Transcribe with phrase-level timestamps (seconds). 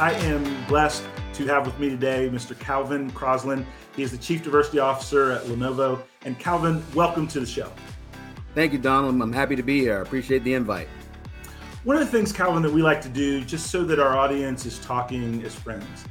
[0.00, 2.56] I am blessed to have with me today Mr.
[2.56, 3.66] Calvin Crosslin.
[3.96, 6.00] He is the Chief Diversity Officer at Lenovo.
[6.24, 7.72] And Calvin, welcome to the show.
[8.54, 9.20] Thank you, Donald.
[9.20, 9.98] I'm happy to be here.
[9.98, 10.86] I appreciate the invite.
[11.82, 14.66] One of the things, Calvin, that we like to do, just so that our audience
[14.66, 16.04] is talking as friends,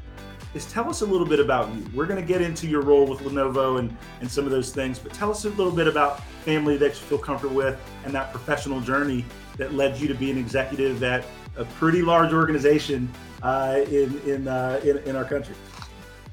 [0.54, 1.86] is tell us a little bit about you.
[1.94, 5.00] We're going to get into your role with Lenovo and, and some of those things,
[5.00, 8.32] but tell us a little bit about family that you feel comfortable with and that
[8.32, 9.24] professional journey
[9.56, 11.24] that led you to be an executive at
[11.58, 13.10] a pretty large organization
[13.44, 15.56] uh, in in, uh, in, in our country.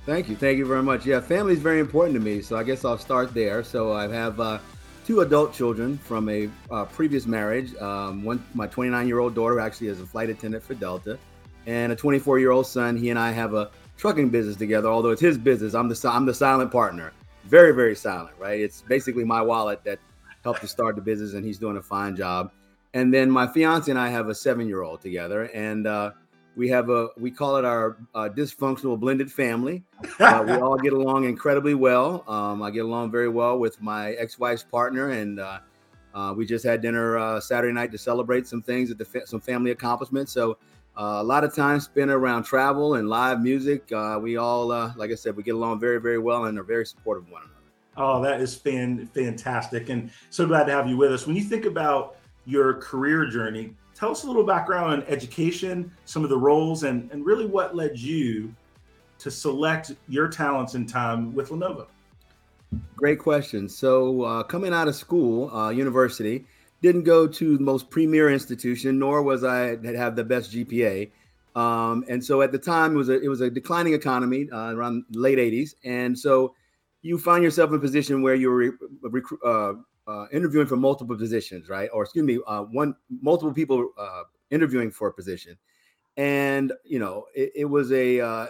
[0.06, 1.06] Thank you, thank you very much.
[1.06, 3.64] Yeah, family is very important to me, so I guess I'll start there.
[3.64, 4.58] So I have uh,
[5.06, 7.74] two adult children from a uh, previous marriage.
[7.76, 11.18] Um, one, my 29 year old daughter actually is a flight attendant for Delta,
[11.66, 12.96] and a 24 year old son.
[12.96, 14.88] He and I have a trucking business together.
[14.88, 17.12] Although it's his business, I'm the I'm the silent partner.
[17.44, 18.60] Very very silent, right?
[18.60, 19.98] It's basically my wallet that
[20.42, 22.52] helped to start the business, and he's doing a fine job.
[22.94, 26.12] And then my fiance and I have a seven year old together, and uh,
[26.54, 29.82] we have a we call it our uh, dysfunctional blended family.
[30.20, 32.24] Uh, we all get along incredibly well.
[32.28, 35.58] Um, I get along very well with my ex-wife's partner, and uh,
[36.14, 39.26] uh we just had dinner uh, Saturday night to celebrate some things at the fa-
[39.26, 40.30] some family accomplishments.
[40.30, 40.52] So
[40.96, 43.90] uh, a lot of time spent around travel and live music.
[44.20, 47.24] we all, like I said, we get along very very well and are very supportive
[47.24, 47.54] of one another.
[47.96, 51.26] Oh, that is fan fantastic, and so glad to have you with us.
[51.26, 56.24] When you think about your career journey, tell us a little background on education, some
[56.24, 58.54] of the roles, and, and really what led you
[59.18, 61.86] to select your talents and time with Lenovo.
[62.96, 63.68] Great question.
[63.68, 66.44] So, uh, coming out of school, uh, university,
[66.82, 71.10] didn't go to the most premier institution, nor was I have the best GPA.
[71.54, 74.74] Um, and so, at the time, it was a it was a declining economy uh,
[74.74, 76.54] around late '80s, and so
[77.02, 78.76] you find yourself in a position where you're
[79.44, 79.74] uh,
[80.06, 81.88] uh, interviewing for multiple positions, right?
[81.92, 85.56] Or excuse me, uh, one multiple people uh, interviewing for a position,
[86.16, 88.46] and you know it, it was a uh,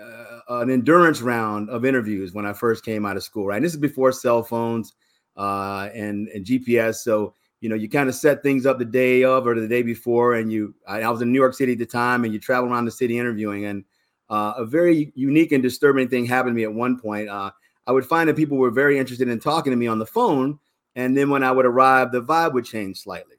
[0.00, 3.56] uh, an endurance round of interviews when I first came out of school, right?
[3.56, 4.94] And this is before cell phones
[5.36, 9.24] uh, and and GPS, so you know you kind of set things up the day
[9.24, 11.78] of or the day before, and you I, I was in New York City at
[11.78, 13.84] the time, and you travel around the city interviewing, and
[14.30, 17.30] a very unique and disturbing thing happened to me at one point.
[17.30, 20.58] I would find that people were very interested in talking to me on the phone
[20.98, 23.36] and then when I would arrive, the vibe would change slightly.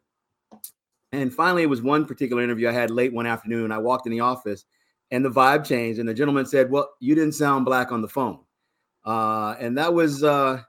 [1.11, 3.73] And finally, it was one particular interview I had late one afternoon.
[3.73, 4.63] I walked in the office
[5.11, 5.99] and the vibe changed.
[5.99, 8.39] And the gentleman said, Well, you didn't sound black on the phone.
[9.05, 10.61] Uh, and that was, uh,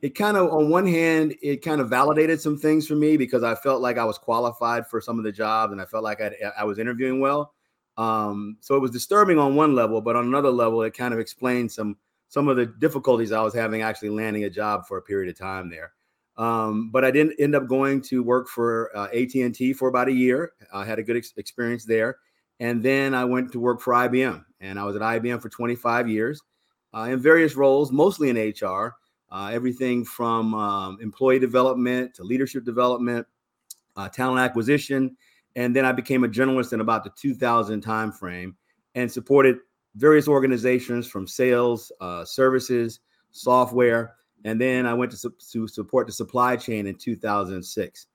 [0.00, 3.42] it kind of, on one hand, it kind of validated some things for me because
[3.42, 6.20] I felt like I was qualified for some of the jobs and I felt like
[6.20, 7.52] I, I was interviewing well.
[7.96, 11.18] Um, so it was disturbing on one level, but on another level, it kind of
[11.18, 11.96] explained some
[12.28, 15.38] some of the difficulties I was having actually landing a job for a period of
[15.38, 15.94] time there.
[16.38, 20.12] Um, but I didn't end up going to work for uh, AT&T for about a
[20.12, 20.52] year.
[20.72, 22.18] I had a good ex- experience there.
[22.60, 24.44] And then I went to work for IBM.
[24.60, 26.40] And I was at IBM for 25 years
[26.94, 28.96] uh, in various roles, mostly in HR,
[29.30, 33.26] uh, everything from um, employee development to leadership development,
[33.96, 35.16] uh, talent acquisition.
[35.56, 38.54] And then I became a generalist in about the 2000 timeframe
[38.94, 39.58] and supported
[39.96, 43.00] various organizations from sales, uh, services,
[43.32, 48.06] software, and then I went to, su- to support the supply chain in 2006.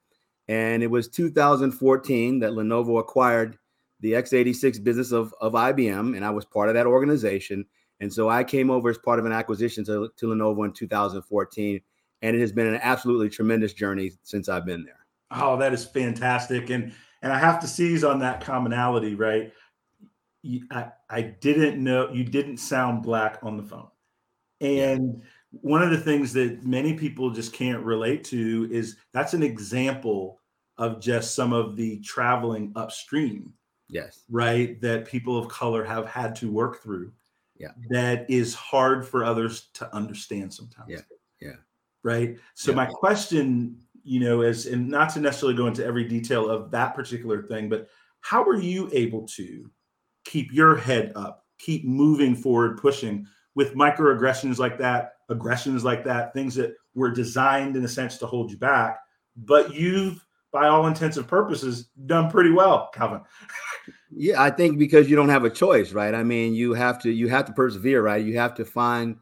[0.47, 3.57] And it was 2014 that Lenovo acquired
[4.00, 7.66] the x86 business of, of IBM, and I was part of that organization.
[8.00, 11.81] And so I came over as part of an acquisition to, to Lenovo in 2014.
[12.22, 15.05] And it has been an absolutely tremendous journey since I've been there.
[15.31, 16.69] Oh, that is fantastic.
[16.69, 19.53] And and I have to seize on that commonality, right?
[20.69, 23.88] I, I didn't know you didn't sound black on the phone.
[24.59, 25.29] And yeah
[25.62, 30.40] one of the things that many people just can't relate to is that's an example
[30.78, 33.53] of just some of the traveling upstream
[33.90, 34.22] yes.
[34.30, 37.12] right that people of color have had to work through
[37.58, 37.69] yeah.
[37.90, 40.90] that is hard for others to understand sometimes.
[40.90, 41.02] Yeah.
[41.40, 41.55] Yeah.
[42.02, 42.38] Right?
[42.55, 42.78] So yeah.
[42.78, 46.94] my question you know is and not to necessarily go into every detail of that
[46.94, 47.88] particular thing but
[48.20, 49.72] how are you able to
[50.26, 56.34] keep your head up keep moving forward pushing with microaggressions like that, aggressions like that,
[56.34, 58.99] things that were designed in a sense to hold you back,
[59.35, 63.22] but you've by all intents and purposes done pretty well, Calvin.
[64.11, 66.14] yeah, I think because you don't have a choice, right?
[66.14, 68.23] I mean, you have to you have to persevere, right?
[68.23, 69.17] You have to find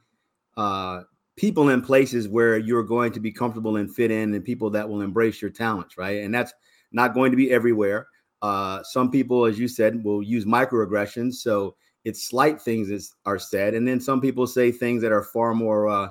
[0.57, 1.03] uh
[1.37, 4.87] people in places where you're going to be comfortable and fit in and people that
[4.87, 6.21] will embrace your talents, right?
[6.21, 6.53] And that's
[6.91, 8.07] not going to be everywhere.
[8.41, 13.39] Uh some people as you said will use microaggressions, so it's slight things that are
[13.39, 16.09] said, and then some people say things that are far more, uh,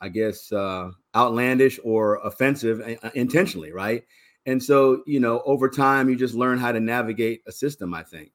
[0.00, 4.04] I guess, uh, outlandish or offensive uh, intentionally, right?
[4.46, 7.94] And so, you know, over time, you just learn how to navigate a system.
[7.94, 8.30] I think.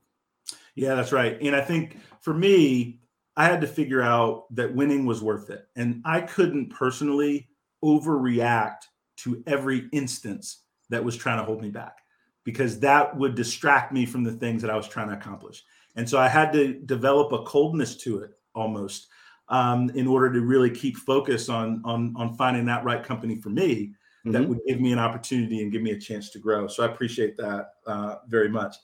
[0.75, 1.37] Yeah, that's right.
[1.41, 3.01] And I think for me,
[3.37, 5.67] I had to figure out that winning was worth it.
[5.75, 7.49] And I couldn't personally
[7.83, 8.83] overreact
[9.17, 11.97] to every instance that was trying to hold me back
[12.43, 15.63] because that would distract me from the things that I was trying to accomplish.
[15.95, 19.07] And so I had to develop a coldness to it almost
[19.49, 23.49] um, in order to really keep focus on on on finding that right company for
[23.49, 23.93] me
[24.25, 24.31] mm-hmm.
[24.31, 26.67] that would give me an opportunity and give me a chance to grow.
[26.67, 28.75] So I appreciate that uh, very much.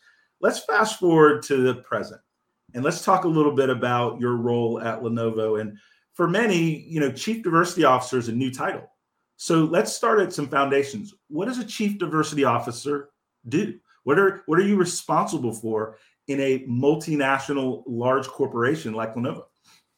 [0.41, 2.21] Let's fast forward to the present
[2.73, 5.59] and let's talk a little bit about your role at Lenovo.
[5.61, 5.77] And
[6.13, 8.91] for many, you know, chief diversity officer is a new title.
[9.37, 11.13] So let's start at some foundations.
[11.27, 13.09] What does a chief diversity officer
[13.47, 13.79] do?
[14.03, 19.43] What are what are you responsible for in a multinational large corporation like Lenovo?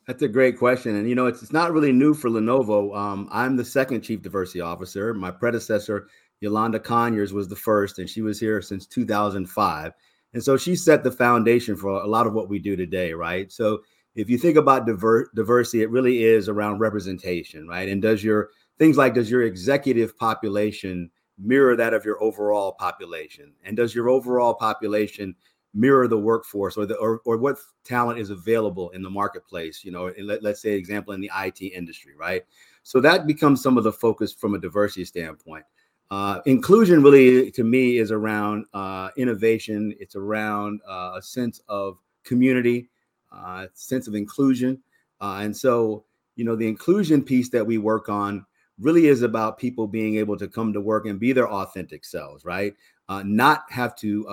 [0.08, 0.96] That's a great question.
[0.96, 2.98] And, you know, it's, it's not really new for Lenovo.
[2.98, 5.14] Um, I'm the second chief diversity officer.
[5.14, 6.08] My predecessor,
[6.42, 9.94] Yolanda Conyers, was the first, and she was here since 2005.
[10.34, 13.52] And so she set the foundation for a lot of what we do today, right?
[13.52, 13.82] So
[14.16, 17.88] if you think about diver- diversity, it really is around representation, right?
[17.88, 23.54] And does your things like does your executive population mirror that of your overall population?
[23.64, 25.36] And does your overall population
[25.74, 29.92] mirror the workforce or the or, or what talent is available in the marketplace you
[29.92, 32.44] know let, let's say example in the it industry right?
[32.84, 35.64] So that becomes some of the focus from a diversity standpoint.
[36.10, 39.94] Uh, inclusion really to me is around uh, innovation.
[40.00, 42.90] It's around uh, a sense of community
[43.32, 44.82] uh, sense of inclusion.
[45.22, 46.06] Uh, and so
[46.36, 48.46] you know the inclusion piece that we work on
[48.80, 52.44] really is about people being able to come to work and be their authentic selves
[52.44, 52.74] right?
[53.08, 54.28] Uh, not have to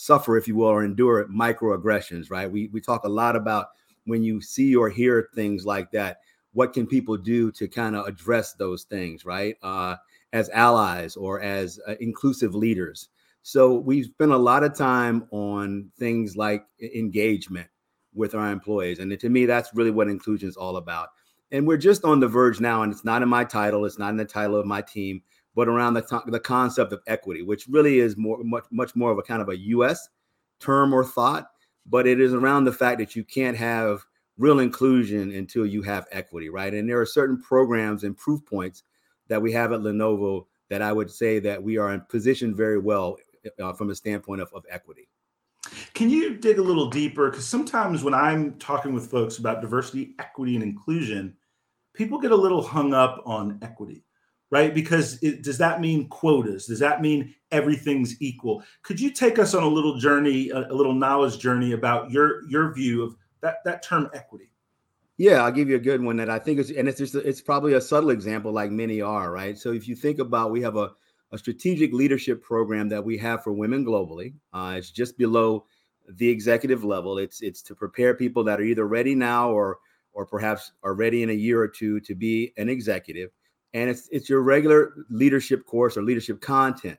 [0.00, 2.50] suffer, if you will, or endure microaggressions, right?
[2.50, 3.66] We we talk a lot about
[4.06, 6.20] when you see or hear things like that,
[6.52, 9.56] what can people do to kind of address those things, right?
[9.62, 9.96] Uh,
[10.32, 13.08] as allies or as uh, inclusive leaders.
[13.42, 17.68] So we spend a lot of time on things like engagement
[18.14, 21.10] with our employees, and to me, that's really what inclusion is all about.
[21.52, 24.10] And we're just on the verge now, and it's not in my title, it's not
[24.10, 25.22] in the title of my team,
[25.54, 29.18] but around the, the concept of equity, which really is more much much more of
[29.18, 30.08] a kind of a U.S.
[30.60, 31.50] term or thought,
[31.86, 34.04] but it is around the fact that you can't have
[34.38, 36.72] real inclusion until you have equity, right?
[36.72, 38.84] And there are certain programs and proof points
[39.28, 42.78] that we have at Lenovo that I would say that we are in position very
[42.78, 43.16] well
[43.60, 45.08] uh, from a standpoint of, of equity.
[45.94, 47.30] Can you dig a little deeper?
[47.30, 51.36] Because sometimes when I'm talking with folks about diversity, equity, and inclusion,
[51.92, 54.04] people get a little hung up on equity
[54.50, 54.74] right?
[54.74, 56.66] Because it, does that mean quotas?
[56.66, 58.62] Does that mean everything's equal?
[58.82, 62.48] Could you take us on a little journey, a, a little knowledge journey about your
[62.48, 64.50] your view of that that term equity?
[65.16, 67.40] Yeah, I'll give you a good one that I think is, and it's just it's
[67.40, 69.56] probably a subtle example, like many are, right?
[69.56, 70.92] So if you think about, we have a
[71.32, 74.34] a strategic leadership program that we have for women globally.
[74.52, 75.64] Uh, it's just below
[76.08, 77.18] the executive level.
[77.18, 79.78] It's it's to prepare people that are either ready now or
[80.12, 83.30] or perhaps are ready in a year or two to be an executive
[83.74, 86.98] and it's it's your regular leadership course or leadership content.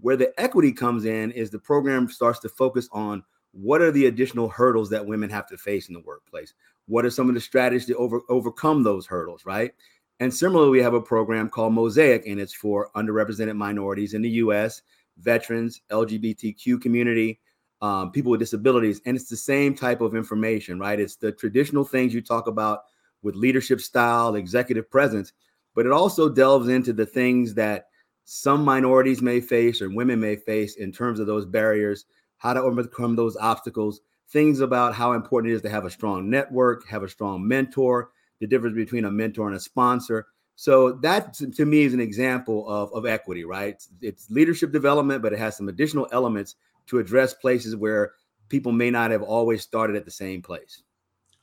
[0.00, 3.22] Where the equity comes in is the program starts to focus on
[3.52, 6.54] what are the additional hurdles that women have to face in the workplace.
[6.86, 9.72] What are some of the strategies to over, overcome those hurdles, right?
[10.20, 14.30] And similarly, we have a program called Mosaic, and it's for underrepresented minorities in the
[14.30, 14.82] U.S.,
[15.18, 17.40] veterans, LGBTQ community,
[17.82, 21.00] um, people with disabilities, and it's the same type of information, right?
[21.00, 22.80] It's the traditional things you talk about
[23.22, 25.32] with leadership style, executive presence,
[25.74, 27.86] but it also delves into the things that
[28.24, 32.04] some minorities may face or women may face in terms of those barriers,
[32.38, 36.30] how to overcome those obstacles, things about how important it is to have a strong
[36.30, 40.26] network, have a strong mentor, the difference between a mentor and a sponsor.
[40.56, 43.74] So that to me is an example of, of equity, right?
[43.74, 48.12] It's, it's leadership development, but it has some additional elements to address places where
[48.48, 50.82] people may not have always started at the same place.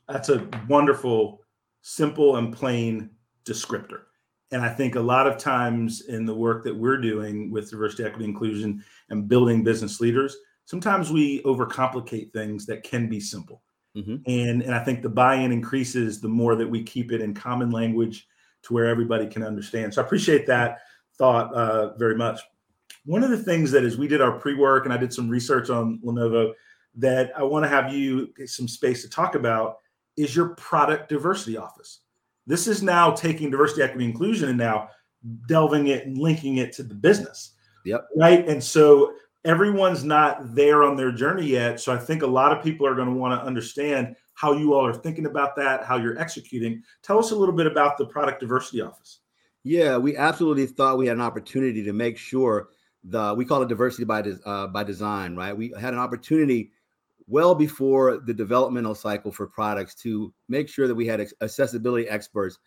[0.08, 1.42] That's a wonderful,
[1.82, 3.10] simple, and plain
[3.44, 4.02] descriptor.
[4.50, 8.04] And I think a lot of times in the work that we're doing with diversity,
[8.04, 13.62] equity, inclusion, and building business leaders, sometimes we overcomplicate things that can be simple.
[13.96, 14.16] Mm-hmm.
[14.26, 17.34] And, and I think the buy in increases the more that we keep it in
[17.34, 18.26] common language
[18.62, 19.94] to where everybody can understand.
[19.94, 20.78] So I appreciate that
[21.16, 22.40] thought uh, very much.
[23.04, 25.28] One of the things that is we did our pre work and I did some
[25.28, 26.52] research on Lenovo
[26.96, 29.78] that I want to have you some space to talk about
[30.16, 32.00] is your product diversity office.
[32.48, 34.88] This is now taking diversity, equity, inclusion, and now
[35.46, 37.52] delving it and linking it to the business.
[37.84, 38.08] Yep.
[38.16, 38.48] Right.
[38.48, 39.12] And so
[39.44, 41.78] everyone's not there on their journey yet.
[41.78, 44.72] So I think a lot of people are going to want to understand how you
[44.72, 46.82] all are thinking about that, how you're executing.
[47.02, 49.20] Tell us a little bit about the product diversity office.
[49.62, 52.70] Yeah, we absolutely thought we had an opportunity to make sure
[53.04, 55.56] the we call it diversity by uh, by design, right?
[55.56, 56.72] We had an opportunity
[57.28, 62.58] well before the developmental cycle for products to make sure that we had accessibility experts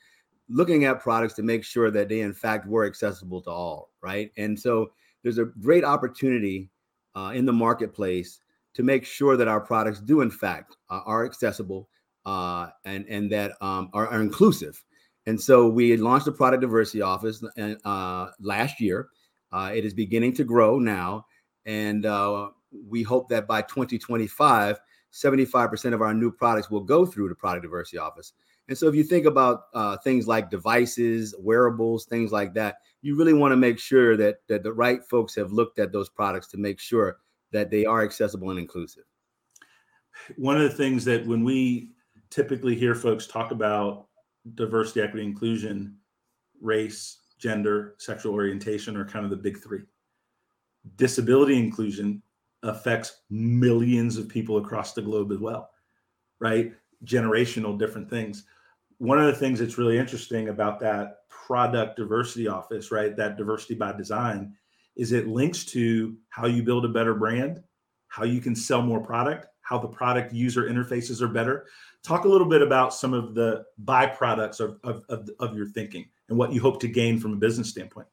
[0.49, 4.31] looking at products to make sure that they in fact were accessible to all right?
[4.37, 4.91] And so
[5.23, 6.69] there's a great opportunity
[7.15, 8.39] uh, in the marketplace
[8.73, 11.89] to make sure that our products do in fact uh, are accessible
[12.25, 14.83] uh, and and that um, are, are, inclusive.
[15.25, 17.43] And so we launched the product diversity office
[17.85, 19.09] uh, last year.
[19.51, 21.25] Uh, it is beginning to grow now.
[21.65, 22.49] And uh,
[22.87, 24.79] we hope that by 2025
[25.13, 28.33] 75% of our new products will go through the product diversity office
[28.71, 33.17] and so if you think about uh, things like devices, wearables, things like that, you
[33.17, 36.47] really want to make sure that that the right folks have looked at those products
[36.47, 37.17] to make sure
[37.51, 39.03] that they are accessible and inclusive.
[40.37, 41.91] One of the things that when we
[42.29, 44.07] typically hear folks talk about
[44.55, 45.97] diversity, equity, inclusion,
[46.61, 49.81] race, gender, sexual orientation are kind of the big three.
[50.95, 52.21] Disability inclusion
[52.63, 55.71] affects millions of people across the globe as well,
[56.39, 56.73] right?
[57.05, 58.45] Generational different things
[59.01, 63.17] one of the things that's really interesting about that product diversity office, right?
[63.17, 64.53] That diversity by design
[64.95, 67.63] is it links to how you build a better brand,
[68.09, 71.65] how you can sell more product, how the product user interfaces are better.
[72.03, 76.05] Talk a little bit about some of the byproducts of, of, of, of your thinking
[76.29, 78.07] and what you hope to gain from a business standpoint.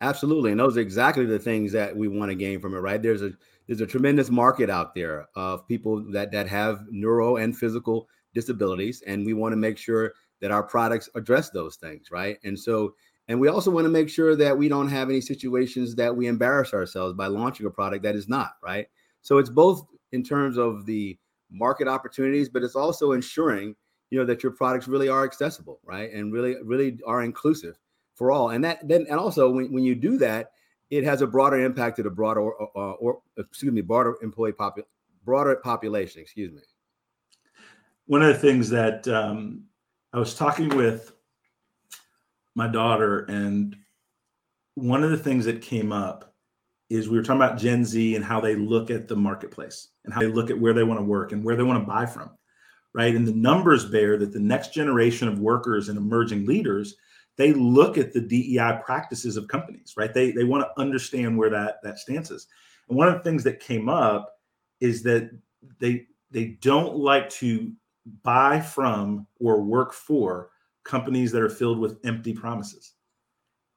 [0.00, 0.50] Absolutely.
[0.50, 3.00] And those are exactly the things that we want to gain from it, right?
[3.00, 3.30] There's a
[3.66, 9.02] there's a tremendous market out there of people that that have neuro and physical disabilities
[9.06, 12.38] and we want to make sure that our products address those things right?
[12.44, 12.94] And so
[13.28, 16.26] and we also want to make sure that we don't have any situations that we
[16.26, 18.86] embarrass ourselves by launching a product that is not right?
[19.22, 21.18] So it's both in terms of the
[21.50, 23.74] market opportunities but it's also ensuring
[24.10, 26.12] you know that your products really are accessible right?
[26.12, 27.78] And really really are inclusive
[28.14, 28.50] for all.
[28.50, 30.50] And that then and also when, when you do that
[30.90, 34.52] it has a broader impact to the broader or, or, or excuse me broader employee
[34.52, 34.84] popu-
[35.24, 36.60] broader population excuse me
[38.10, 39.66] one of the things that um,
[40.12, 41.12] I was talking with
[42.56, 43.76] my daughter, and
[44.74, 46.34] one of the things that came up
[46.88, 50.12] is we were talking about Gen Z and how they look at the marketplace and
[50.12, 52.04] how they look at where they want to work and where they want to buy
[52.04, 52.30] from,
[52.92, 53.14] right?
[53.14, 56.96] And the numbers bear that the next generation of workers and emerging leaders
[57.36, 60.12] they look at the DEI practices of companies, right?
[60.12, 62.46] They they want to understand where that that stance is.
[62.88, 64.34] And one of the things that came up
[64.80, 65.30] is that
[65.78, 67.72] they they don't like to
[68.22, 70.50] buy from or work for
[70.84, 72.94] companies that are filled with empty promises.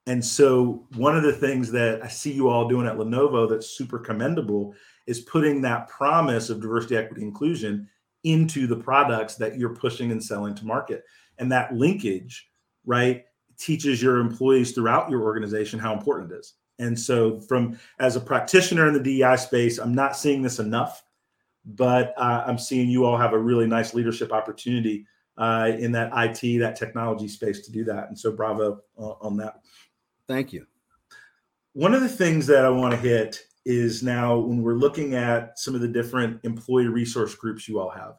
[0.05, 3.69] And so, one of the things that I see you all doing at Lenovo that's
[3.69, 4.75] super commendable
[5.07, 7.88] is putting that promise of diversity, equity, inclusion
[8.25, 11.03] into the products that you're pushing and selling to market.
[11.38, 12.50] And that linkage,
[12.86, 13.24] right,
[13.63, 16.53] teaches your employees throughout your organization how important it is.
[16.79, 21.03] And so, from as a practitioner in the DEI space, I'm not seeing this enough
[21.65, 25.05] but uh, I'm seeing you all have a really nice leadership opportunity
[25.38, 28.08] uh, in that IT, that technology space to do that.
[28.10, 29.62] And so, bravo on that.
[30.27, 30.65] Thank you.
[31.74, 35.58] One of the things that I want to hit is now when we're looking at
[35.58, 38.15] some of the different employee resource groups you all have.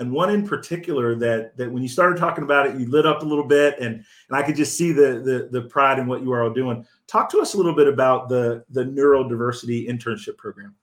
[0.00, 3.22] And one in particular that that when you started talking about it, you lit up
[3.22, 4.04] a little bit, and and
[4.38, 5.20] I could just see the
[5.52, 6.84] the, the pride in what you are all doing.
[7.06, 10.74] Talk to us a little bit about the the neurodiversity internship program.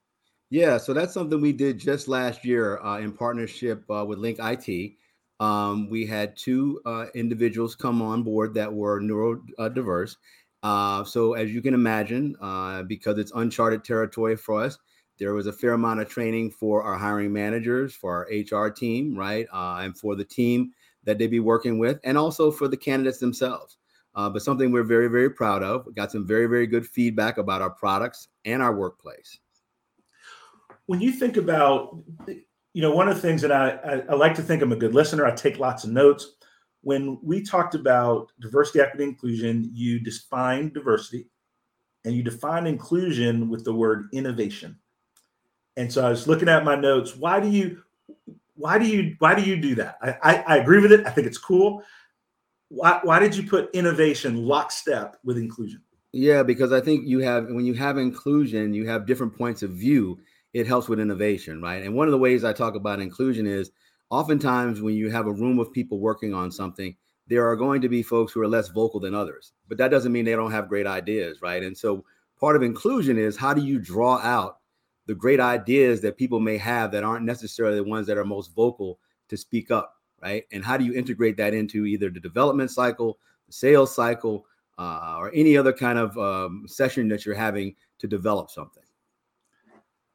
[0.49, 4.37] Yeah, so that's something we did just last year uh, in partnership uh, with Link
[4.39, 4.93] IT.
[5.39, 10.15] Um, we had two uh, individuals come on board that were neurodiverse.
[10.63, 14.77] Uh, so, as you can imagine, uh, because it's uncharted territory for us,
[15.17, 19.15] there was a fair amount of training for our hiring managers, for our HR team,
[19.17, 20.71] right, uh, and for the team
[21.03, 23.77] that they'd be working with, and also for the candidates themselves.
[24.13, 25.85] but something we're very, very proud of.
[25.85, 29.39] We got some very, very good feedback about our products and our workplace
[30.87, 34.33] when you think about, you know, one of the things that I, I, I like
[34.35, 35.25] to think I'm a good listener.
[35.25, 36.35] I take lots of notes.
[36.81, 41.27] When we talked about diversity, equity, inclusion, you defined diversity
[42.05, 44.79] and you define inclusion with the word innovation.
[45.77, 47.15] And so I was looking at my notes.
[47.15, 47.83] Why do you
[48.55, 49.97] why do you why do you do that?
[50.01, 51.05] I, I, I agree with it.
[51.05, 51.83] I think it's cool.
[52.69, 55.81] Why, why did you put innovation lockstep with inclusion?
[56.11, 59.71] Yeah, because I think you have when you have inclusion, you have different points of
[59.71, 60.19] view
[60.53, 61.83] it helps with innovation, right?
[61.83, 63.71] And one of the ways I talk about inclusion is
[64.09, 66.95] oftentimes when you have a room of people working on something,
[67.27, 70.11] there are going to be folks who are less vocal than others, but that doesn't
[70.11, 71.61] mean they don't have great ideas, right?
[71.61, 72.05] And so
[72.39, 74.56] part of inclusion is how do you draw out
[75.07, 78.53] the great ideas that people may have that aren't necessarily the ones that are most
[78.53, 78.99] vocal
[79.29, 80.43] to speak up, right?
[80.51, 84.45] And how do you integrate that into either the development cycle, the sales cycle,
[84.77, 88.83] uh, or any other kind of um, session that you're having to develop something?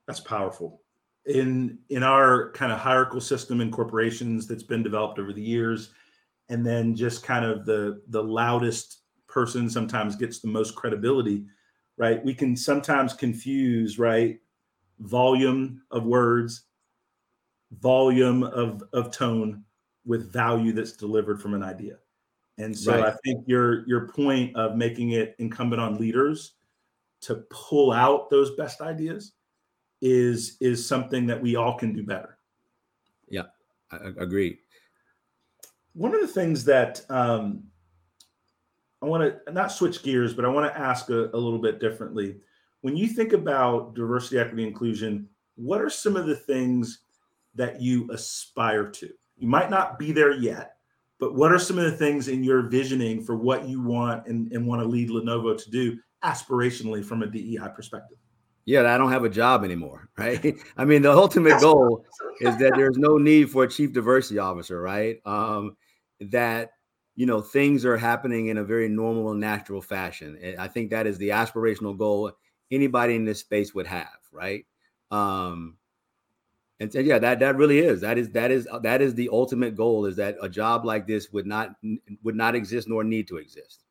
[0.06, 0.82] That's powerful.
[1.26, 5.90] in in our kind of hierarchical system in corporations that's been developed over the years
[6.48, 11.44] and then just kind of the the loudest person sometimes gets the most credibility
[11.96, 14.40] right we can sometimes confuse right
[15.00, 16.64] volume of words
[17.80, 19.64] volume of of tone
[20.04, 21.96] with value that's delivered from an idea
[22.58, 23.06] and so right.
[23.06, 26.54] i think your your point of making it incumbent on leaders
[27.22, 29.32] to pull out those best ideas
[30.02, 32.36] is is something that we all can do better.
[33.28, 33.46] Yeah,
[33.90, 34.58] I, agree.
[35.94, 37.64] One of the things that um,
[39.00, 41.80] I want to not switch gears, but I want to ask a, a little bit
[41.80, 42.40] differently.
[42.82, 47.00] When you think about diversity, equity, inclusion, what are some of the things
[47.54, 49.08] that you aspire to?
[49.36, 50.76] You might not be there yet,
[51.18, 54.52] but what are some of the things in your visioning for what you want and,
[54.52, 58.18] and want to lead Lenovo to do aspirationally from a DEI perspective?
[58.64, 60.54] yeah, I don't have a job anymore, right?
[60.76, 62.04] I mean, the ultimate goal
[62.40, 65.18] is that there's no need for a chief diversity officer, right?
[65.24, 65.76] Um,
[66.20, 66.70] that
[67.14, 70.38] you know things are happening in a very normal and natural fashion.
[70.42, 72.32] And I think that is the aspirational goal
[72.72, 74.66] anybody in this space would have, right?
[75.10, 75.76] Um,
[76.80, 79.76] and, and yeah, that that really is that is that is that is the ultimate
[79.76, 81.76] goal is that a job like this would not
[82.24, 83.84] would not exist nor need to exist.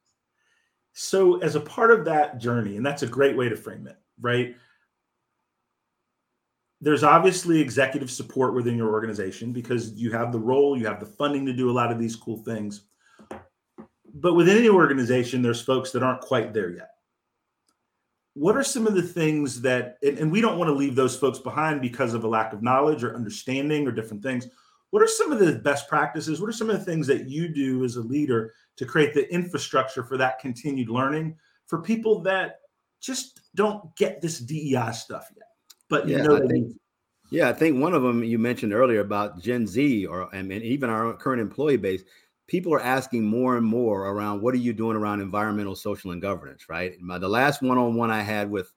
[0.93, 3.97] So, as a part of that journey, and that's a great way to frame it
[4.21, 4.55] right?
[6.79, 11.05] There's obviously executive support within your organization because you have the role, you have the
[11.05, 12.83] funding to do a lot of these cool things.
[14.13, 16.89] But within any organization, there's folks that aren't quite there yet.
[18.33, 21.39] What are some of the things that, and we don't want to leave those folks
[21.39, 24.47] behind because of a lack of knowledge or understanding or different things.
[24.91, 26.39] What are some of the best practices?
[26.39, 29.31] What are some of the things that you do as a leader to create the
[29.33, 31.35] infrastructure for that continued learning
[31.67, 32.59] for people that
[33.01, 35.47] just don't get this DEI stuff yet.
[35.89, 36.73] But yeah, you know, I think,
[37.29, 40.89] yeah, I think one of them you mentioned earlier about Gen Z or and even
[40.89, 42.03] our current employee base.
[42.51, 46.21] People are asking more and more around what are you doing around environmental, social, and
[46.21, 46.99] governance, right?
[46.99, 48.73] My, the last one-on-one I had with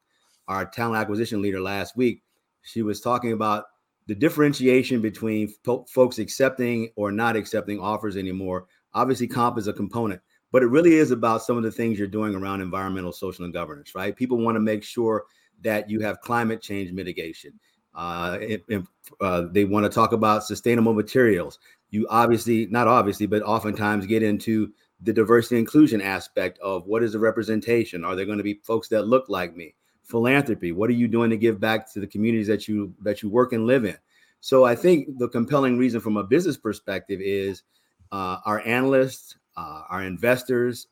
[0.46, 2.22] our talent acquisition leader last week,
[2.62, 3.64] she was talking about
[4.06, 8.66] the differentiation between po- folks accepting or not accepting offers anymore.
[8.92, 10.20] Obviously, comp is a component,
[10.52, 13.52] but it really is about some of the things you're doing around environmental, social, and
[13.52, 14.14] governance, right?
[14.14, 15.24] People want to make sure
[15.62, 17.58] that you have climate change mitigation.
[17.92, 18.82] Uh, it, it,
[19.20, 21.58] uh, they want to talk about sustainable materials.
[21.94, 27.12] You obviously, not obviously, but oftentimes get into the diversity inclusion aspect of what is
[27.12, 28.04] the representation?
[28.04, 29.76] Are there going to be folks that look like me?
[30.02, 30.72] Philanthropy.
[30.72, 33.52] What are you doing to give back to the communities that you that you work
[33.52, 33.96] and live in?
[34.40, 37.62] So I think the compelling reason from a business perspective is
[38.10, 40.88] uh, our analysts, uh, our investors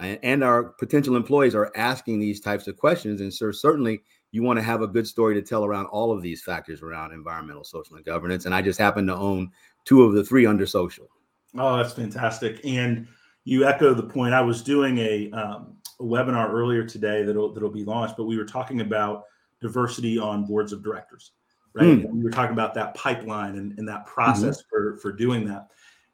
[0.00, 3.20] and, and, our potential employees are asking these types of questions.
[3.20, 6.22] And so certainly you want to have a good story to tell around all of
[6.22, 8.44] these factors around environmental, social, and governance.
[8.44, 9.50] And I just happen to own
[9.84, 11.08] two of the three under social.
[11.56, 12.60] Oh, that's fantastic.
[12.64, 13.08] And
[13.44, 14.34] you echo the point.
[14.34, 18.36] I was doing a, um, a webinar earlier today that'll that'll be launched, but we
[18.36, 19.24] were talking about
[19.60, 21.32] diversity on boards of directors,
[21.72, 21.86] right?
[21.86, 22.10] Mm.
[22.12, 24.68] We were talking about that pipeline and, and that process mm-hmm.
[24.68, 25.68] for for doing that.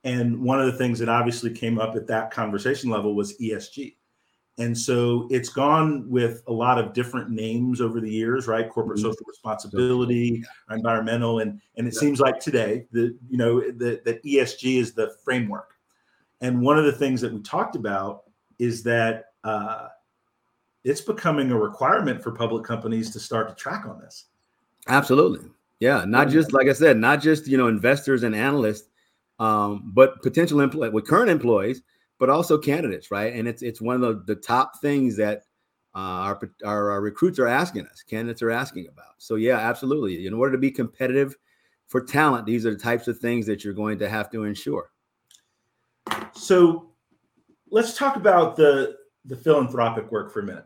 [0.05, 3.97] And one of the things that obviously came up at that conversation level was ESG.
[4.59, 8.71] And so it's gone with a lot of different names over the years, right?
[8.71, 9.09] Corporate mm-hmm.
[9.09, 10.77] social responsibility, yeah.
[10.77, 12.01] environmental, and and it yeah.
[12.01, 15.73] seems like today that you know that that ESG is the framework.
[16.41, 18.25] And one of the things that we talked about
[18.59, 19.89] is that uh,
[20.85, 24.27] it's becoming a requirement for public companies to start to track on this.
[24.87, 26.05] Absolutely, yeah.
[26.07, 28.89] Not just like I said, not just you know investors and analysts
[29.39, 31.83] um, but potential employee with current employees,
[32.25, 33.35] but also candidates, right?
[33.35, 35.43] And it's it's one of the, the top things that
[35.95, 39.13] uh, our, our, our recruits are asking us, candidates are asking about.
[39.19, 40.27] So yeah, absolutely.
[40.27, 41.37] In order to be competitive
[41.87, 44.91] for talent, these are the types of things that you're going to have to ensure.
[46.33, 46.93] So
[47.71, 50.65] let's talk about the the philanthropic work for a minute,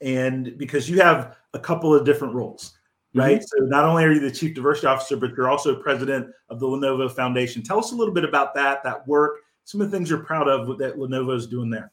[0.00, 2.72] and because you have a couple of different roles
[3.14, 3.38] right?
[3.38, 3.64] Mm-hmm.
[3.64, 6.66] So not only are you the chief diversity officer, but you're also president of the
[6.66, 7.62] Lenovo Foundation.
[7.62, 10.48] Tell us a little bit about that, that work, some of the things you're proud
[10.48, 11.92] of that Lenovo is doing there.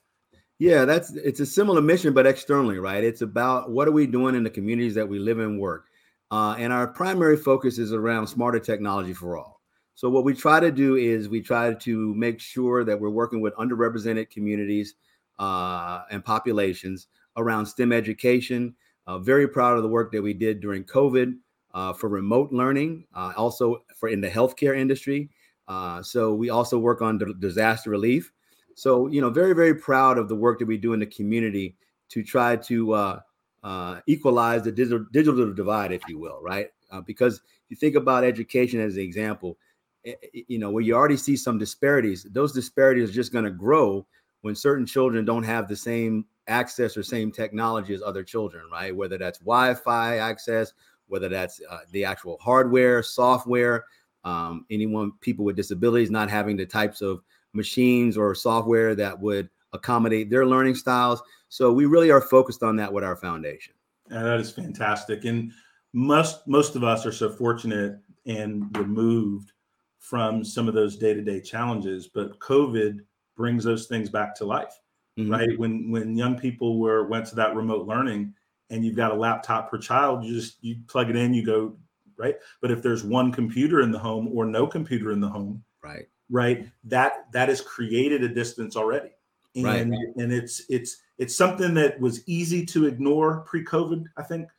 [0.59, 3.03] Yeah, that's it's a similar mission, but externally, right?
[3.03, 5.87] It's about what are we doing in the communities that we live and work,
[6.31, 9.59] uh, and our primary focus is around smarter technology for all.
[9.95, 13.41] So what we try to do is we try to make sure that we're working
[13.41, 14.93] with underrepresented communities
[15.39, 17.07] uh, and populations
[17.37, 18.75] around STEM education,
[19.07, 21.35] uh, very proud of the work that we did during COVID
[21.73, 25.29] uh, for remote learning, uh, also for in the healthcare industry.
[25.67, 28.31] Uh, so we also work on d- disaster relief.
[28.75, 31.75] So you know, very very proud of the work that we do in the community
[32.09, 33.19] to try to uh,
[33.63, 36.39] uh, equalize the digital digital divide, if you will.
[36.41, 36.69] Right.
[36.93, 39.57] uh, because if you think about education as an example,
[40.05, 43.45] eh, eh, you know, where you already see some disparities, those disparities are just going
[43.45, 44.05] to grow
[44.41, 48.95] when certain children don't have the same access or same technology as other children, right?
[48.95, 50.73] Whether that's Wi-Fi access,
[51.07, 53.85] whether that's uh, the actual hardware, software,
[54.23, 57.21] um, anyone, people with disabilities not having the types of
[57.53, 61.21] machines or software that would accommodate their learning styles.
[61.49, 63.73] So we really are focused on that with our foundation.
[64.09, 65.25] Yeah, that is fantastic.
[65.25, 65.51] And
[65.93, 69.51] most most of us are so fortunate and removed
[69.99, 72.99] from some of those day-to-day challenges, but COVID
[73.37, 74.79] brings those things back to life.
[75.17, 75.31] Mm-hmm.
[75.31, 75.59] Right.
[75.59, 78.33] When when young people were went to that remote learning
[78.69, 81.77] and you've got a laptop per child, you just you plug it in, you go
[82.17, 82.35] right.
[82.61, 86.07] But if there's one computer in the home or no computer in the home, right,
[86.29, 89.11] right, that that has created a distance already
[89.55, 90.15] and right.
[90.17, 94.49] and it's it's it's something that was easy to ignore pre-COVID, I think,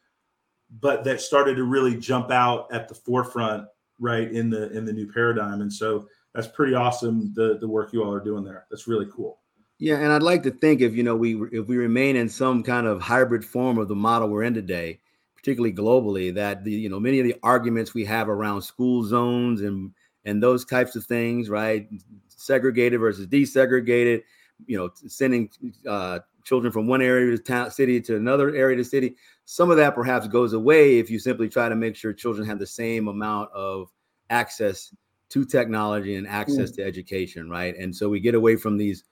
[0.81, 3.67] but that started to really jump out at the forefront
[3.99, 5.61] right in the in the new paradigm.
[5.63, 8.67] And so that's pretty awesome the the work you all are doing there.
[8.71, 9.41] That's really cool.
[9.79, 12.63] Yeah, and I'd like to think if you know we if we remain in some
[12.63, 15.01] kind of hybrid form of the model we're in today,
[15.45, 19.61] particularly globally, that the you know many of the arguments we have around school zones
[19.61, 19.93] and
[20.25, 21.87] and those types of things, right,
[22.29, 24.23] segregated versus desegregated,
[24.65, 25.51] you know, sending
[25.87, 29.17] uh, children from one area of town, city to another area of the city.
[29.45, 32.59] Some of that perhaps goes away if you simply try to make sure children have
[32.59, 33.93] the same amount of
[34.31, 34.95] access
[35.29, 36.77] to technology and access mm.
[36.77, 37.77] to education, right?
[37.77, 39.05] And so we get away from these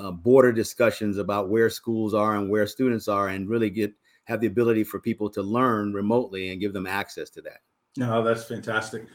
[0.00, 3.92] uh, border discussions about where schools are and where students are, and really get
[4.24, 7.60] have the ability for people to learn remotely and give them access to that.
[7.96, 9.06] No, that's fantastic.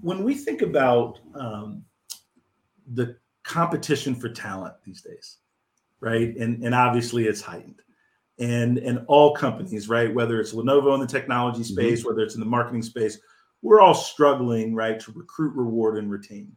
[0.00, 1.84] When we think about um,
[2.94, 5.38] the competition for talent these days,
[6.00, 6.34] right?
[6.36, 7.82] And and obviously it's heightened.
[8.38, 10.14] And and all companies, right?
[10.14, 11.74] Whether it's Lenovo in the technology mm-hmm.
[11.74, 12.08] space, mm-hmm.
[12.08, 13.18] whether it's in the marketing space,
[13.60, 16.52] we're all struggling, right, to recruit, reward, and retain.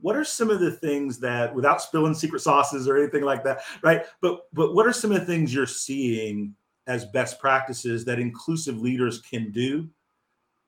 [0.00, 3.62] What are some of the things that, without spilling secret sauces or anything like that,
[3.82, 4.04] right?
[4.20, 8.78] But but what are some of the things you're seeing as best practices that inclusive
[8.78, 9.88] leaders can do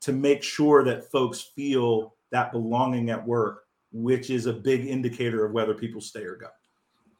[0.00, 5.46] to make sure that folks feel that belonging at work which is a big indicator
[5.46, 6.48] of whether people stay or go.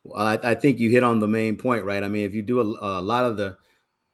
[0.03, 2.03] Well, I, I think you hit on the main point, right?
[2.03, 3.57] I mean, if you do a, a lot of the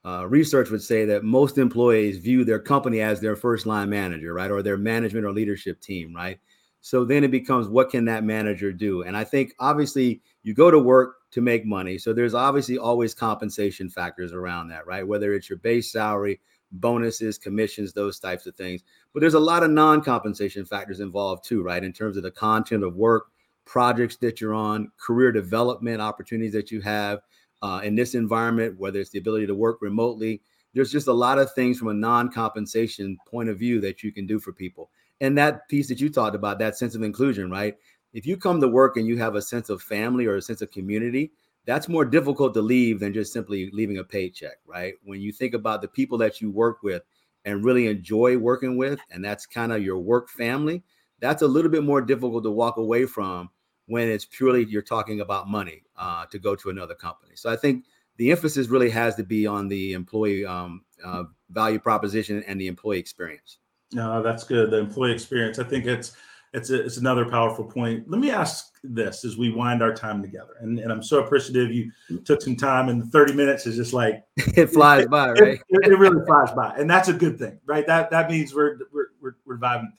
[0.04, 4.34] uh, research would say that most employees view their company as their first line manager,
[4.34, 6.38] right, or their management or leadership team, right?
[6.82, 9.02] So then it becomes what can that manager do?
[9.02, 11.98] And I think obviously you go to work to make money.
[11.98, 15.06] So there's obviously always compensation factors around that, right?
[15.06, 16.40] Whether it's your base salary,
[16.72, 18.82] bonuses, commissions, those types of things.
[19.12, 21.82] But there's a lot of non compensation factors involved too, right?
[21.82, 23.26] In terms of the content of work,
[23.64, 27.20] projects that you're on, career development opportunities that you have
[27.62, 30.42] uh, in this environment, whether it's the ability to work remotely.
[30.74, 34.12] There's just a lot of things from a non compensation point of view that you
[34.12, 34.90] can do for people.
[35.20, 37.76] And that piece that you talked about, that sense of inclusion, right?
[38.12, 40.62] If you come to work and you have a sense of family or a sense
[40.62, 41.32] of community,
[41.66, 44.94] that's more difficult to leave than just simply leaving a paycheck, right?
[45.04, 47.02] When you think about the people that you work with
[47.44, 50.82] and really enjoy working with, and that's kind of your work family,
[51.20, 53.50] that's a little bit more difficult to walk away from
[53.86, 57.32] when it's purely you're talking about money uh, to go to another company.
[57.34, 57.84] So I think
[58.16, 62.68] the emphasis really has to be on the employee um, uh, value proposition and the
[62.68, 63.58] employee experience.
[63.92, 64.70] No, that's good.
[64.70, 65.58] The employee experience.
[65.58, 66.16] I think it's
[66.52, 68.10] it's a, it's another powerful point.
[68.10, 71.70] Let me ask this as we wind our time together, and, and I'm so appreciative
[71.70, 71.92] you
[72.24, 75.60] took some time, and 30 minutes is just like it flies it, by, right?
[75.68, 77.86] It, it, really flies by, and that's a good thing, right?
[77.86, 79.92] That that means we're we're we're, we're vibing.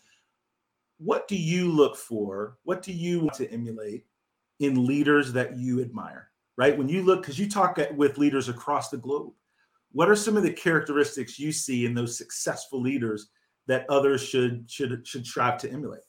[0.98, 2.58] What do you look for?
[2.64, 4.06] What do you want to emulate
[4.60, 6.30] in leaders that you admire?
[6.58, 9.32] Right when you look, because you talk with leaders across the globe,
[9.94, 13.30] what are some of the characteristics you see in those successful leaders
[13.68, 16.02] that others should should should strive to emulate?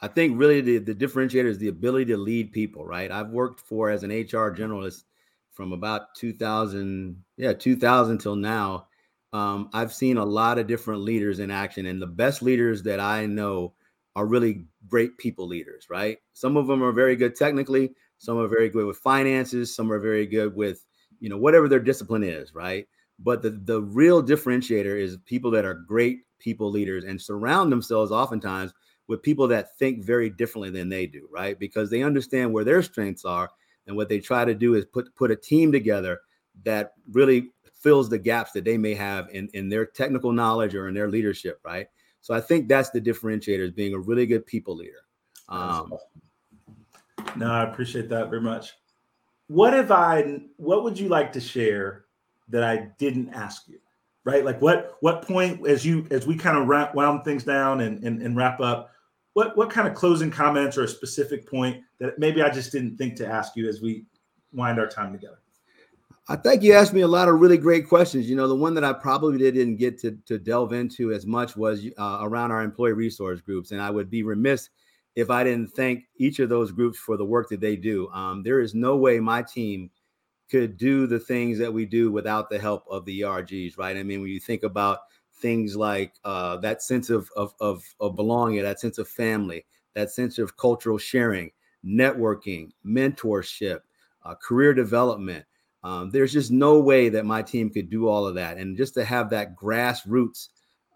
[0.00, 3.10] I think really the, the differentiator is the ability to lead people, right?
[3.10, 5.04] I've worked for as an HR generalist
[5.52, 8.86] from about 2000, yeah, 2000 till now.
[9.32, 13.00] Um, I've seen a lot of different leaders in action, and the best leaders that
[13.00, 13.74] I know
[14.16, 16.18] are really great people leaders, right?
[16.32, 19.98] Some of them are very good technically, some are very good with finances, some are
[19.98, 20.86] very good with,
[21.20, 22.86] you know, whatever their discipline is, right?
[23.18, 28.12] But the the real differentiator is people that are great people leaders and surround themselves
[28.12, 28.72] oftentimes
[29.08, 31.58] with people that think very differently than they do, right?
[31.58, 33.50] Because they understand where their strengths are,
[33.86, 36.20] and what they try to do is put put a team together
[36.64, 40.88] that really fills the gaps that they may have in in their technical knowledge or
[40.88, 41.88] in their leadership, right?
[42.20, 45.04] So I think that's the differentiator is being a really good people leader.
[45.48, 45.94] Um,
[47.36, 48.74] no, I appreciate that very much.
[49.46, 50.42] What if I?
[50.58, 52.04] What would you like to share
[52.50, 53.78] that I didn't ask you?
[54.28, 54.44] right?
[54.44, 58.04] Like what what point as you as we kind of wrap, wound things down and,
[58.04, 58.90] and and wrap up,
[59.38, 62.96] what what kind of closing comments or a specific point that maybe I just didn't
[62.96, 64.04] think to ask you as we
[64.52, 65.38] wind our time together?
[66.28, 68.28] I think you asked me a lot of really great questions.
[68.28, 71.56] You know, the one that I probably didn't get to, to delve into as much
[71.56, 73.70] was uh, around our employee resource groups.
[73.70, 74.70] And I would be remiss
[75.14, 78.10] if I didn't thank each of those groups for the work that they do.
[78.10, 79.88] Um, there is no way my team
[80.50, 83.96] could do the things that we do without the help of the ERGs, right?
[83.96, 84.98] I mean, when you think about
[85.40, 90.10] things like uh, that sense of, of, of, of belonging, that sense of family, that
[90.10, 91.50] sense of cultural sharing,
[91.84, 93.80] networking, mentorship,
[94.24, 95.44] uh, career development,
[95.84, 98.58] um, there's just no way that my team could do all of that.
[98.58, 100.48] And just to have that grassroots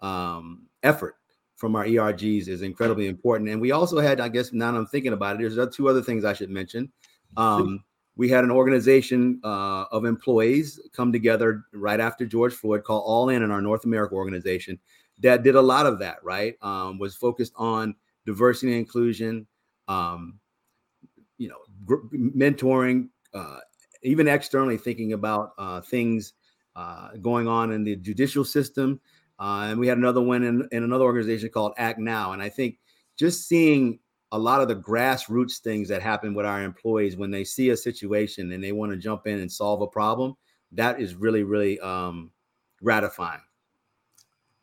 [0.02, 1.16] um, effort
[1.56, 3.48] from our ERGs is incredibly important.
[3.48, 6.24] And we also had, I guess, now I'm thinking about it, there's two other things
[6.24, 6.90] I should mention.
[7.36, 7.84] Um,
[8.16, 13.30] we had an organization uh, of employees come together right after George Floyd called All
[13.30, 14.78] In in our North America organization
[15.22, 16.56] that did a lot of that, right?
[16.62, 17.94] Um, was focused on
[18.26, 19.46] diversity and inclusion,
[19.88, 20.38] um,
[21.38, 23.58] you know, gr- mentoring, uh,
[24.02, 26.34] even externally thinking about uh, things
[26.74, 29.00] uh, going on in the judicial system.
[29.38, 32.32] Uh, and we had another one in, in another organization called Act Now.
[32.32, 32.78] And I think
[33.16, 34.00] just seeing
[34.32, 37.76] a lot of the grassroots things that happen with our employees when they see a
[37.76, 40.34] situation and they want to jump in and solve a problem,
[40.72, 42.30] that is really, really um,
[42.82, 43.40] gratifying.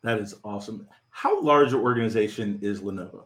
[0.02, 0.86] That is awesome.
[1.10, 3.24] How large an organization is Lenovo?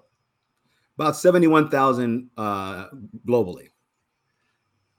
[0.96, 2.86] About 71,000 uh,
[3.26, 3.68] globally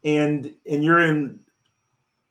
[0.05, 1.39] and and you're in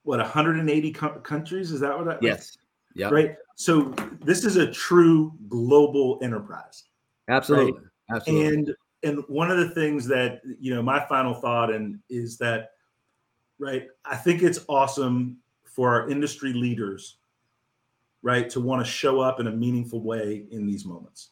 [0.04, 2.56] what 180 co- countries is that what I, yes
[2.94, 6.84] yeah right so this is a true global enterprise
[7.28, 8.16] absolutely right?
[8.16, 12.36] absolutely and and one of the things that you know my final thought and is
[12.38, 12.70] that
[13.58, 17.16] right i think it's awesome for our industry leaders
[18.22, 21.30] right to want to show up in a meaningful way in these moments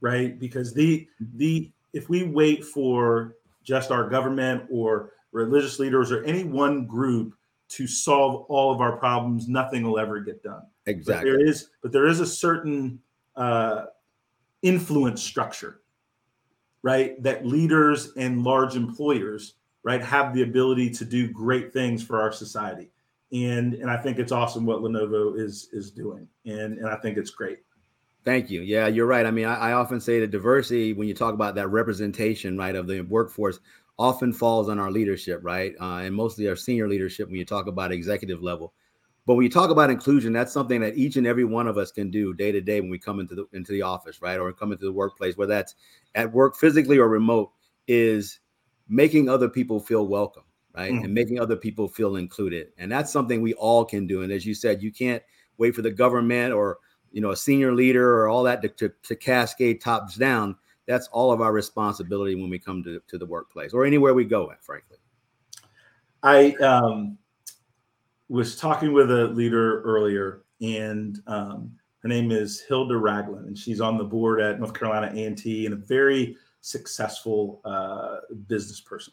[0.00, 6.24] right because the the if we wait for just our government or religious leaders, or
[6.24, 7.34] any one group
[7.70, 10.62] to solve all of our problems, nothing will ever get done.
[10.86, 11.30] Exactly.
[11.30, 12.98] But there is, but there is a certain
[13.36, 13.86] uh,
[14.62, 15.80] influence structure,
[16.82, 17.20] right?
[17.22, 22.32] That leaders and large employers, right, have the ability to do great things for our
[22.32, 22.90] society.
[23.32, 27.18] And and I think it's awesome what Lenovo is is doing, and and I think
[27.18, 27.58] it's great.
[28.24, 28.62] Thank you.
[28.62, 29.26] Yeah, you're right.
[29.26, 32.74] I mean, I, I, often say that diversity, when you talk about that representation, right,
[32.74, 33.60] of the workforce,
[33.98, 35.74] often falls on our leadership, right?
[35.80, 38.72] Uh, and mostly our senior leadership when you talk about executive level.
[39.28, 41.92] But when you talk about inclusion, that's something that each and every one of us
[41.92, 44.50] can do day to day when we come into the into the office, right, or
[44.54, 45.74] come into the workplace, whether that's
[46.14, 47.50] at work physically or remote,
[47.86, 48.40] is
[48.88, 51.04] making other people feel welcome, right, mm.
[51.04, 52.68] and making other people feel included.
[52.78, 54.22] And that's something we all can do.
[54.22, 55.22] And as you said, you can't
[55.58, 56.78] wait for the government or
[57.12, 61.06] you know a senior leader or all that to, to, to cascade tops down that's
[61.08, 64.50] all of our responsibility when we come to, to the workplace or anywhere we go
[64.50, 64.96] at, frankly.
[66.22, 67.18] I um,
[68.28, 73.80] was talking with a leader earlier, and um, her name is Hilda Ragland, and she's
[73.80, 79.12] on the board at North Carolina A&T and a very successful uh, business person.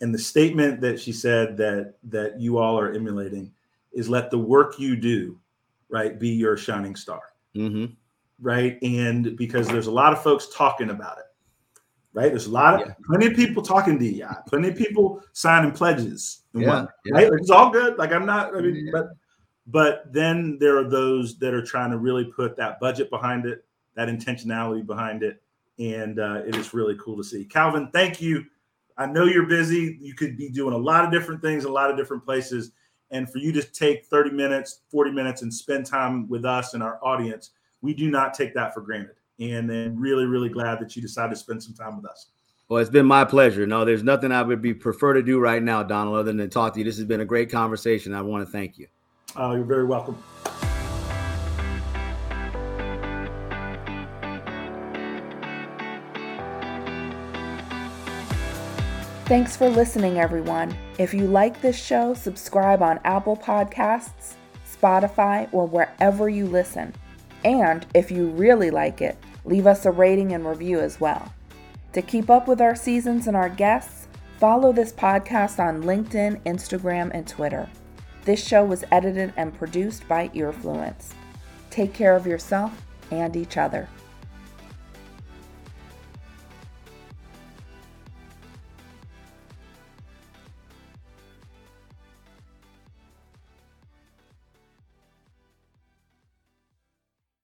[0.00, 3.52] And the statement that she said that that you all are emulating
[3.92, 5.38] is let the work you do,
[5.88, 7.22] right, be your shining star.
[7.54, 7.94] Mm-hmm
[8.40, 8.78] right?
[8.82, 11.24] And because there's a lot of folks talking about it,
[12.16, 12.30] right?
[12.30, 12.94] There's a lot of yeah.
[13.04, 17.14] plenty of people talking DEI, plenty of people signing pledges, yeah, yeah.
[17.14, 17.30] right?
[17.30, 17.98] Like, it's all good.
[17.98, 19.10] Like I'm not, I mean, but
[19.66, 23.64] but then there are those that are trying to really put that budget behind it,
[23.94, 25.42] that intentionality behind it,
[25.78, 27.44] and uh, it is really cool to see.
[27.44, 28.46] Calvin, thank you.
[28.96, 29.98] I know you're busy.
[30.00, 32.72] You could be doing a lot of different things, a lot of different places.
[33.10, 36.82] And for you to take 30 minutes, 40 minutes and spend time with us and
[36.82, 37.50] our audience
[37.86, 39.16] we do not take that for granted.
[39.38, 42.30] And then really, really glad that you decided to spend some time with us.
[42.68, 43.66] Well, it's been my pleasure.
[43.66, 46.72] No, there's nothing I would be prefer to do right now, Donald, other than talk
[46.74, 46.84] to you.
[46.84, 48.12] This has been a great conversation.
[48.12, 48.88] I want to thank you.
[49.36, 50.16] Oh, you're very welcome.
[59.26, 60.76] Thanks for listening, everyone.
[60.98, 66.94] If you like this show, subscribe on Apple Podcasts, Spotify, or wherever you listen.
[67.46, 71.32] And if you really like it, leave us a rating and review as well.
[71.92, 74.08] To keep up with our seasons and our guests,
[74.40, 77.70] follow this podcast on LinkedIn, Instagram, and Twitter.
[78.24, 81.12] This show was edited and produced by Earfluence.
[81.70, 83.88] Take care of yourself and each other.